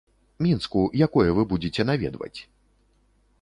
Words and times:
Мінску, 0.45 0.81
якое 1.07 1.29
вы 1.41 1.45
будзеце 1.51 1.81
наведваць? 1.91 2.35